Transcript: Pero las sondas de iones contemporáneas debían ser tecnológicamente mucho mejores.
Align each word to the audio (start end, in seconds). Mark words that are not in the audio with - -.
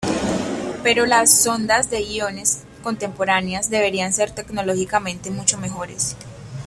Pero 0.81 1.05
las 1.05 1.31
sondas 1.43 1.91
de 1.91 2.01
iones 2.01 2.63
contemporáneas 2.81 3.69
debían 3.69 4.13
ser 4.13 4.31
tecnológicamente 4.31 5.29
mucho 5.29 5.59
mejores. 5.59 6.15